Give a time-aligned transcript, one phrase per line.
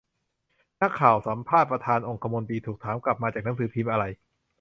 [0.81, 4.05] นักข่าวสัมภาษณ์ประธานองคมนตรี ถูกถามกลับ มาจากหนังสือพิมพ์อะไร